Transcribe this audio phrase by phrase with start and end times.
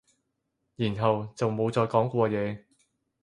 [0.77, 2.63] 然後就冇再講過嘢